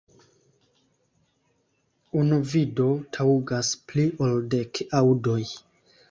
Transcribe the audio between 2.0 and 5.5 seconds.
Unu vido taŭgas pli ol dek aŭdoj.